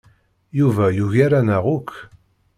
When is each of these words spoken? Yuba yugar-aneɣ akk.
Yuba 0.59 0.85
yugar-aneɣ 0.97 1.63
akk. 1.77 1.91